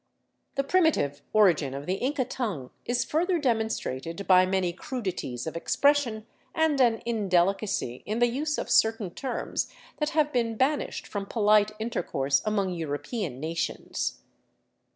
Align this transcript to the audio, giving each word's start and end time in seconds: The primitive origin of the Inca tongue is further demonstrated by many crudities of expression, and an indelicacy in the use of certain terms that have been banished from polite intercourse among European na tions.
The 0.55 0.63
primitive 0.63 1.21
origin 1.31 1.75
of 1.75 1.85
the 1.85 1.93
Inca 1.97 2.25
tongue 2.25 2.71
is 2.85 3.05
further 3.05 3.37
demonstrated 3.37 4.25
by 4.25 4.47
many 4.47 4.73
crudities 4.73 5.45
of 5.45 5.55
expression, 5.55 6.25
and 6.55 6.81
an 6.81 7.03
indelicacy 7.05 8.01
in 8.07 8.17
the 8.17 8.25
use 8.25 8.57
of 8.57 8.67
certain 8.71 9.11
terms 9.13 9.71
that 9.97 10.09
have 10.17 10.33
been 10.33 10.55
banished 10.55 11.05
from 11.05 11.27
polite 11.27 11.73
intercourse 11.77 12.41
among 12.47 12.73
European 12.73 13.39
na 13.39 13.53
tions. 13.53 14.21